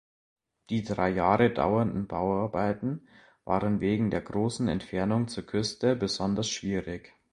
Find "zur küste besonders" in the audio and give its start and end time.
5.27-6.49